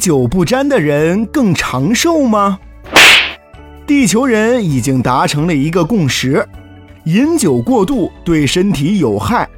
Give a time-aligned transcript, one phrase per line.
[0.00, 2.58] 酒不沾的人更长寿吗？
[3.86, 6.44] 地球人已经达成了一个共识：
[7.04, 9.48] 饮酒过度对身体有害，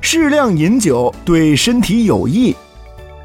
[0.00, 2.54] 适量饮酒对身体有益。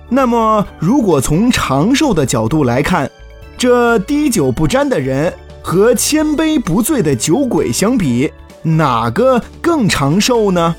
[0.09, 3.09] 那么，如果从长寿的角度来看，
[3.57, 8.31] 这滴酒不沾的人和千杯不醉的酒鬼相比，
[8.63, 10.75] 哪个更长寿呢？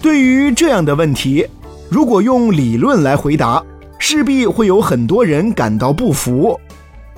[0.00, 1.46] 对于这样的问题，
[1.88, 3.62] 如果用理论来回答，
[3.98, 6.58] 势必会有很多人感到不服。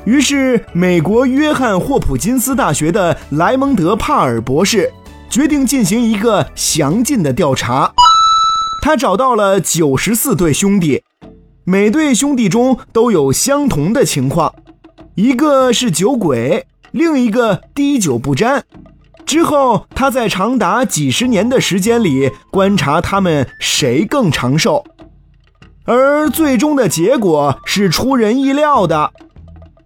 [0.05, 4.91] 于是，美国约翰霍普金斯大学的莱蒙德·帕尔博士
[5.29, 7.93] 决定进行一个详尽的调查。
[8.83, 11.02] 他找到了九十四对兄弟，
[11.65, 14.55] 每对兄弟中都有相同的情况：
[15.16, 18.65] 一个是酒鬼，另一个滴酒不沾。
[19.27, 24.83] 之后，他在长达几十年的时间里观察他们谁更长寿，
[25.84, 29.10] 而最终的结果是出人意料的。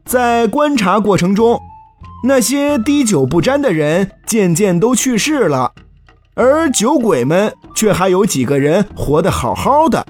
[0.04, 1.60] 在观察过程中，
[2.24, 5.72] 那些滴酒不沾的人渐渐都去世了，
[6.34, 10.06] 而酒鬼们却还有几个人活得好好的。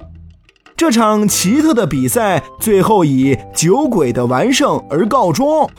[0.77, 5.71] 这场奇特的比赛最后以酒鬼的完胜而告终。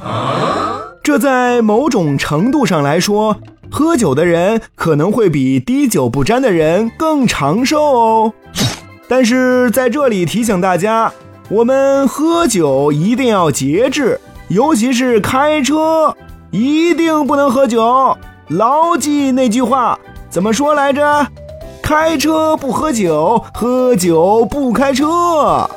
[1.03, 3.37] 这在某种程度上来说，
[3.69, 8.33] 喝酒的人可能会比滴酒不沾的人更长寿哦。
[9.07, 11.11] 但是在这里提醒大家，
[11.49, 16.15] 我们喝酒一定要节制，尤其是开车，
[16.51, 18.17] 一定不能喝酒。
[18.47, 21.27] 牢记那句话，怎么说来着？
[21.83, 25.69] 开车不喝酒，喝酒不开车。